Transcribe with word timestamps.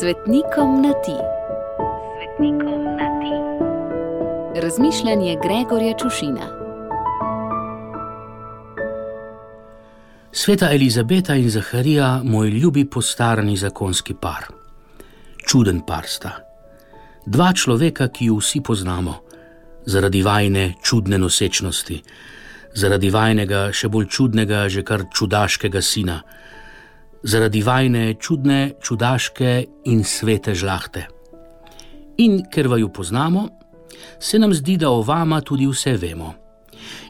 Svetnikom 0.00 0.82
na 0.82 0.92
ti. 0.92 1.16
Svetnikom 2.16 2.84
na 2.84 3.08
ti. 3.20 3.34
Razmišljanje 4.60 5.36
Gregorja 5.42 5.94
Čušina. 5.98 6.46
Sveta 10.32 10.72
Elizabeta 10.72 11.34
in 11.34 11.50
Zaharija, 11.50 12.20
moj 12.24 12.48
ljubi 12.48 12.84
postarani 12.90 13.56
zakonski 13.56 14.14
par. 14.14 14.44
Čuden 15.48 15.80
par 15.86 16.04
sta. 16.06 16.30
Dva 17.26 17.52
človeka, 17.52 18.08
ki 18.08 18.24
ju 18.24 18.36
vsi 18.36 18.60
poznamo, 18.60 19.14
zaradi 19.86 20.22
vajne 20.22 20.74
čudne 20.82 21.18
nosečnosti, 21.18 22.02
zaradi 22.74 23.10
vajnega 23.10 23.70
še 23.72 23.88
bolj 23.88 24.06
čudnega, 24.06 24.68
že 24.68 24.82
kar 24.82 25.08
čudaškega 25.14 25.82
sina 25.82 26.20
zaradi 27.26 27.62
vajne 27.62 28.14
čudne, 28.14 28.72
čudaške 28.82 29.64
in 29.84 30.04
svete 30.04 30.54
žlahte. 30.54 31.06
In 32.22 32.44
ker 32.50 32.68
vaju 32.68 32.88
poznamo, 32.88 33.48
se 34.18 34.38
nam 34.38 34.54
zdi, 34.54 34.76
da 34.76 34.90
o 34.90 35.02
vama 35.02 35.40
tudi 35.40 35.66
vse 35.66 35.96
vemo. 35.96 36.34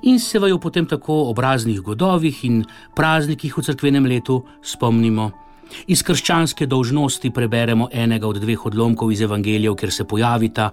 In 0.02 0.20
se 0.20 0.38
vaju 0.38 0.58
potem 0.58 0.86
tako 0.86 1.28
ob 1.30 1.38
raznih 1.38 1.80
godovih 1.80 2.44
in 2.44 2.64
praznikih 2.96 3.58
v 3.58 3.62
crkvenem 3.62 4.06
letu 4.06 4.40
spomnimo. 4.64 5.30
Iz 5.86 6.02
krščanske 6.02 6.66
dolžnosti 6.66 7.30
preberemo 7.30 7.88
enega 7.92 8.28
od 8.28 8.38
dveh 8.40 8.66
odlomkov 8.66 9.12
iz 9.12 9.20
evangelijev, 9.20 9.74
ker 9.74 9.92
se 9.92 10.04
pojavita, 10.04 10.70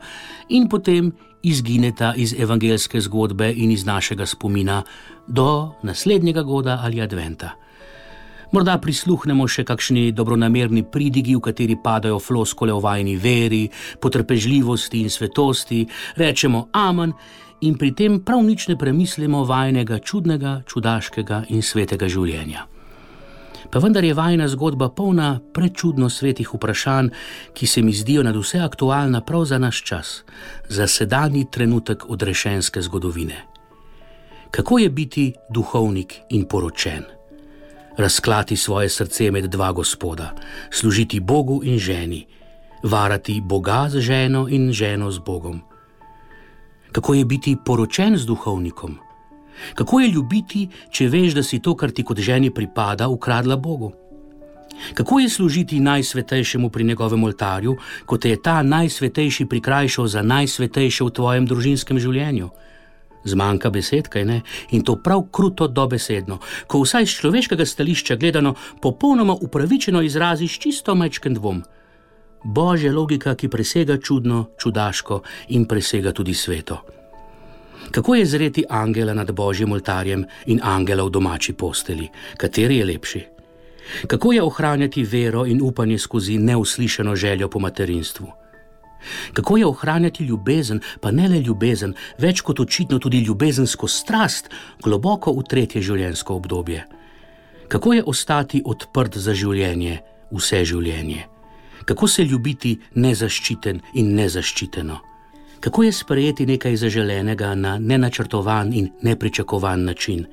in 0.50 0.70
potem 0.70 1.12
izgineta 1.44 2.14
iz 2.16 2.36
evangeljske 2.40 3.02
zgodbe 3.02 3.52
in 3.52 3.72
iz 3.72 3.86
našega 3.86 4.26
spomina 4.26 4.84
do 5.28 5.74
naslednjega 5.84 6.44
goda 6.44 6.80
ali 6.84 7.02
adventa. 7.02 7.58
Morda 8.54 8.76
prisluhnemo 8.78 9.48
še 9.50 9.64
kakšni 9.66 10.12
dobronamerni 10.14 10.84
pridigi, 10.86 11.34
v 11.34 11.42
kateri 11.42 11.74
padajo 11.74 12.20
floskole 12.22 12.70
o 12.70 12.78
vajni 12.84 13.16
veri, 13.18 13.64
potrpežljivosti 13.98 15.00
in 15.02 15.10
svetosti, 15.10 15.80
rečemo 16.22 16.68
amen 16.78 17.16
in 17.66 17.74
pri 17.82 17.90
tem 17.98 18.20
prav 18.22 18.44
nič 18.46 18.68
ne 18.70 18.76
premislimo 18.78 19.42
vajnega 19.50 19.98
čudnega, 20.06 20.52
čudaškega 20.70 21.40
in 21.50 21.66
svetega 21.66 22.06
življenja. 22.06 22.68
Pa 23.74 23.82
vendar 23.82 24.06
je 24.06 24.14
vajna 24.14 24.46
zgodba 24.54 24.92
polna 24.94 25.40
prečudno 25.42 26.12
svetih 26.14 26.54
vprašanj, 26.54 27.10
ki 27.58 27.66
se 27.66 27.82
mi 27.82 27.96
zdijo 27.98 28.22
nad 28.22 28.38
vse 28.38 28.62
aktualna 28.62 29.24
prav 29.26 29.48
za 29.50 29.58
naš 29.58 29.82
čas, 29.82 30.14
za 30.70 30.86
sedanji 30.86 31.48
trenutek 31.50 32.06
odrešenske 32.06 32.86
zgodovine. 32.86 33.42
Kako 34.54 34.78
je 34.78 34.94
biti 34.94 35.28
duhovnik 35.50 36.20
in 36.30 36.46
poročen? 36.46 37.23
Razklati 37.98 38.58
svoje 38.58 38.90
srce 38.90 39.32
med 39.32 39.46
dva 39.46 39.72
gospoda, 39.72 40.34
služiti 40.72 41.20
Bogu 41.20 41.62
in 41.64 41.80
ženi, 41.80 42.26
varati 42.84 43.42
Boga 43.42 43.90
z 43.90 44.00
ženo 44.00 44.48
in 44.50 44.72
ženo 44.72 45.12
z 45.12 45.20
Bogom. 45.20 45.62
Kako 46.92 47.14
je 47.14 47.26
biti 47.26 47.58
poročen 47.66 48.18
z 48.18 48.26
duhovnikom? 48.26 48.98
Kako 49.76 50.00
je 50.00 50.08
ljubiti, 50.08 50.68
če 50.92 51.08
veš, 51.08 51.34
da 51.34 51.44
si 51.44 51.60
to, 51.60 51.76
kar 51.76 51.92
ti 51.92 52.04
kot 52.04 52.20
ženi 52.20 52.50
pripada, 52.54 53.08
ukradla 53.08 53.56
Bogu? 53.56 53.92
Kako 54.94 55.20
je 55.20 55.30
služiti 55.30 55.80
najsvetejšemu 55.80 56.70
pri 56.70 56.84
njegovem 56.84 57.24
oltarju, 57.24 57.78
ko 58.06 58.18
te 58.18 58.30
je 58.30 58.42
ta 58.42 58.62
najsvetejši 58.64 59.46
prikrajšal 59.46 60.08
za 60.08 60.22
najsvetejše 60.22 61.04
v 61.04 61.10
tvojem 61.10 61.46
družinskem 61.46 62.00
življenju? 62.00 62.50
Zmanjka 63.24 63.70
besed, 63.70 64.08
kaj 64.08 64.26
ne, 64.26 64.42
in 64.72 64.84
to 64.84 64.96
prav 64.96 65.28
kruto 65.32 65.68
dobesedno, 65.68 66.40
ko 66.68 66.82
vsaj 66.84 67.06
z 67.06 67.20
človeškega 67.22 67.66
stališča 67.66 68.16
gledano 68.16 68.56
popolnoma 68.82 69.34
upravičeno 69.34 70.02
izraziš 70.02 70.60
čisto 70.60 70.96
majčken 70.96 71.34
dvom. 71.34 71.64
Božja 72.44 72.92
logika, 72.92 73.36
ki 73.36 73.48
presega 73.48 73.98
čudno, 73.98 74.46
čudaško 74.60 75.22
in 75.50 75.66
presega 75.66 76.12
tudi 76.12 76.34
sveto. 76.34 76.82
Kako 77.92 78.16
je 78.16 78.26
zreti 78.26 78.64
angela 78.70 79.14
nad 79.14 79.32
božjim 79.32 79.72
oltarjem 79.72 80.26
in 80.46 80.60
angela 80.64 81.04
v 81.04 81.10
domači 81.10 81.54
posteli, 81.54 82.10
kateri 82.38 82.78
je 82.78 82.86
lepši? 82.86 83.24
Kako 84.08 84.34
je 84.34 84.44
ohranjati 84.44 85.04
vero 85.04 85.46
in 85.46 85.62
upanje 85.62 86.00
skozi 86.00 86.38
neuslišeno 86.38 87.16
željo 87.16 87.50
po 87.50 87.60
materinstvu? 87.60 88.43
Kako 89.34 89.58
je 89.58 89.66
ohranjati 89.66 90.24
ljubezen, 90.24 90.82
pa 91.02 91.12
ne 91.12 91.28
le 91.28 91.42
ljubezen, 91.42 91.94
več 92.18 92.42
kot 92.42 92.60
očitno 92.60 93.00
tudi 93.00 93.24
ljubezensko 93.26 93.88
strast, 93.88 94.50
globoko 94.84 95.34
v 95.34 95.44
tretje 95.50 95.82
življenjsko 95.82 96.36
obdobje? 96.36 96.86
Kako 97.68 97.94
je 97.94 98.04
ostati 98.06 98.62
odprt 98.66 99.18
za 99.18 99.34
življenje, 99.34 100.00
vse 100.32 100.64
življenje? 100.66 101.28
Kako 101.86 102.08
se 102.08 102.24
ljubiti 102.24 102.78
nezaščiten 102.96 103.82
in 103.94 104.14
nezaščiteno? 104.16 105.00
Kako 105.64 105.84
je 105.84 105.92
sprejeti 105.92 106.46
nekaj 106.46 106.76
zaželenega 106.76 107.56
na 107.56 107.78
nenačrtovan 107.80 108.74
in 108.74 108.92
nepričakovan 109.02 109.86
način? 109.88 110.26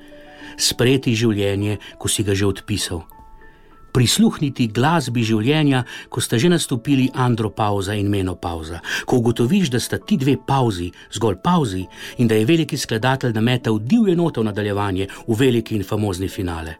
Sprejeti 0.57 1.15
življenje, 1.15 1.77
ko 1.97 2.11
si 2.11 2.23
ga 2.23 2.35
že 2.35 2.45
odpisal 2.45 3.05
prisluhniti 3.93 4.67
glasbi 4.67 5.23
življenja, 5.23 5.83
ko 6.09 6.21
sta 6.21 6.39
že 6.39 6.49
nastopili 6.51 7.09
andropauza 7.13 7.95
in 7.97 8.09
menopauza, 8.09 8.81
ko 9.05 9.21
ugotoviš, 9.21 9.71
da 9.71 9.79
sta 9.79 9.99
ti 9.99 10.17
dve 10.17 10.37
pauzi, 10.47 10.91
zgolj 11.13 11.41
pauzi 11.43 11.85
in 12.17 12.27
da 12.27 12.35
je 12.35 12.45
veliki 12.45 12.77
skladatelj 12.77 13.35
nametal 13.35 13.79
divje 13.79 14.15
note 14.15 14.41
v 14.41 14.47
nadaljevanje, 14.49 15.09
v 15.27 15.37
veliki 15.37 15.75
in 15.75 15.83
famozni 15.83 16.29
finale. 16.29 16.75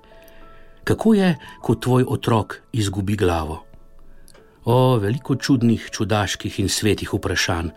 Kako 0.83 1.13
je, 1.13 1.35
ko 1.61 1.75
tvoj 1.75 2.05
otrok 2.07 2.57
izgubi 2.73 3.15
glavo? 3.15 3.61
O, 4.65 4.97
veliko 5.01 5.35
čudnih, 5.35 5.89
čudaških 5.91 6.59
in 6.59 6.69
svetih 6.69 7.13
vprašanj, 7.13 7.69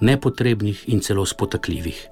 nepotrebnih 0.00 0.88
in 0.92 1.00
celo 1.00 1.24
spotakljivih. 1.26 2.06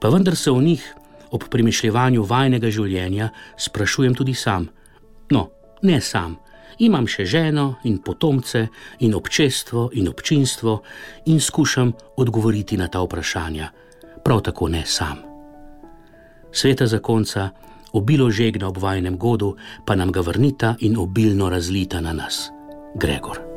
Pa 0.00 0.08
vendar 0.08 0.36
se 0.36 0.50
o 0.50 0.60
njih, 0.60 0.82
ob 1.30 1.46
premišljevanju 1.50 2.22
vajnega 2.22 2.70
življenja, 2.70 3.30
sprašujem 3.58 4.14
tudi 4.14 4.34
sam. 4.34 4.68
No, 5.30 5.48
ne 5.82 6.00
sam. 6.00 6.36
Imam 6.78 7.06
še 7.08 7.24
ženo 7.24 7.74
in 7.84 7.98
potomce 8.04 8.66
in 9.00 9.14
občestvo 9.14 9.90
in 9.92 10.08
občinstvo 10.08 10.82
in 11.26 11.40
skušam 11.40 11.92
odgovoriti 12.16 12.76
na 12.76 12.88
ta 12.88 13.00
vprašanja. 13.00 13.70
Prav 14.24 14.40
tako 14.40 14.68
ne 14.68 14.84
sam. 14.86 15.22
Sveta 16.52 16.86
zakonca, 16.86 17.50
obilo 17.92 18.30
žegna 18.30 18.68
ob 18.68 18.78
vajnem 18.78 19.18
godu, 19.18 19.56
pa 19.84 19.94
nam 19.94 20.12
ga 20.12 20.20
vrnita 20.20 20.76
in 20.80 20.96
obilno 20.96 21.48
razlita 21.48 22.00
na 22.00 22.12
nas. 22.12 22.50
Gregor. 22.94 23.55